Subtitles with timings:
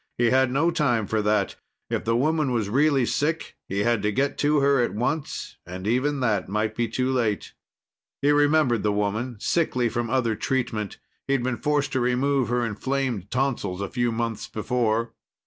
[0.17, 1.57] He had no time for that.
[1.91, 5.85] If the woman was really sick, he had to get to her at once, and
[5.85, 7.53] even that might be too late.
[8.23, 10.97] He remembered the woman, sickly from other treatment.
[11.27, 15.13] He'd been forced to remove her inflamed tonsils a few months before.